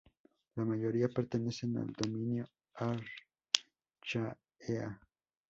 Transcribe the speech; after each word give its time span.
La 0.55 0.65
mayoría 0.65 1.07
pertenecen 1.09 1.77
al 1.77 1.91
dominio 1.93 2.47
Archaea. 2.73 3.05